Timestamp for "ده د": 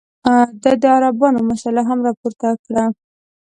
0.63-0.83